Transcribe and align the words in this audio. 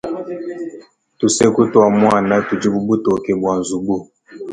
Tuseku 1.19 1.61
tua 1.71 1.87
muana 1.99 2.35
tudi 2.47 2.67
bu 2.73 2.79
butoke 2.87 3.31
bua 3.41 3.53
nzubu. 3.59 3.95